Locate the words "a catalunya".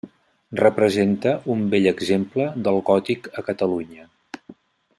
3.43-4.09